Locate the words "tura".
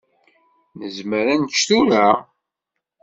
1.67-2.07